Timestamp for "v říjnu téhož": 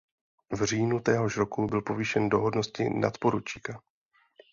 0.51-1.37